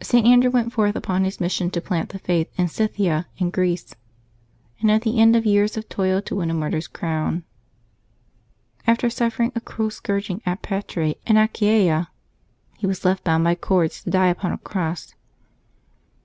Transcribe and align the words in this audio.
St. 0.00 0.24
Andrew 0.24 0.48
went 0.52 0.72
forth 0.72 0.94
upon 0.94 1.24
his 1.24 1.40
mission 1.40 1.68
to 1.72 1.80
plant 1.80 2.10
the 2.10 2.20
Faith 2.20 2.48
in 2.56 2.68
Scythia 2.68 3.26
and 3.40 3.52
Greece, 3.52 3.92
and 4.80 4.92
at 4.92 5.02
the 5.02 5.18
end 5.18 5.34
of 5.34 5.44
years 5.44 5.76
of 5.76 5.88
toil 5.88 6.22
to 6.22 6.36
win 6.36 6.50
a 6.52 6.54
martyr's 6.54 6.86
crown. 6.86 7.42
After 8.86 9.10
suffering 9.10 9.50
a 9.56 9.60
cruel 9.60 9.90
scourging 9.90 10.40
at 10.46 10.62
Patrae 10.62 11.16
in 11.26 11.36
Achaia, 11.36 12.10
he 12.78 12.86
was 12.86 13.04
left, 13.04 13.24
bound 13.24 13.42
by 13.42 13.56
cords, 13.56 14.04
to 14.04 14.10
die 14.10 14.28
upon 14.28 14.52
a 14.52 14.58
cross. 14.58 15.16